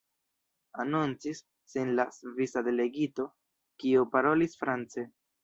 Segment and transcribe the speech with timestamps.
[0.83, 1.41] Anoncis
[1.73, 3.27] sin la svisa delegito,
[3.85, 5.07] kiu parolis france.